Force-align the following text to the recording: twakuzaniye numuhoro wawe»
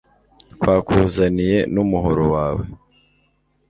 twakuzaniye 1.59 1.59
numuhoro 1.73 2.23
wawe» 2.35 2.63